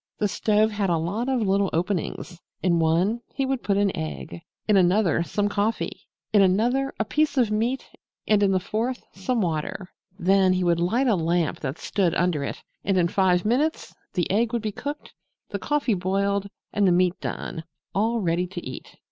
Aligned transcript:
The 0.17 0.27
stove 0.27 0.71
had 0.71 0.89
a 0.89 0.97
lot 0.97 1.29
of 1.29 1.41
little 1.43 1.69
openings. 1.73 2.41
In 2.63 2.79
one 2.79 3.21
he 3.35 3.45
would 3.45 3.61
put 3.61 3.77
an 3.77 3.95
egg, 3.95 4.41
in 4.67 4.75
another 4.75 5.21
some 5.21 5.47
coffee, 5.47 6.07
in 6.33 6.41
another 6.41 6.91
a 6.99 7.05
piece 7.05 7.37
of 7.37 7.51
meat 7.51 7.85
and 8.27 8.41
in 8.41 8.51
the 8.51 8.59
fourth 8.59 9.03
some 9.13 9.41
water. 9.41 9.91
Then 10.17 10.53
he 10.53 10.63
would 10.63 10.79
light 10.79 11.05
a 11.05 11.13
lamp 11.15 11.59
that 11.59 11.77
stood 11.77 12.15
under 12.15 12.43
it, 12.43 12.63
and 12.83 12.97
in 12.97 13.09
five 13.09 13.45
minutes 13.45 13.93
the 14.15 14.25
egg 14.31 14.53
would 14.53 14.63
be 14.63 14.71
cooked, 14.71 15.13
the 15.49 15.59
coffee 15.59 15.93
boiled 15.93 16.49
and 16.73 16.87
the 16.87 16.91
meat 16.91 17.21
done 17.21 17.63
all 17.93 18.21
ready 18.21 18.47
to 18.47 18.67
eat. 18.67 18.97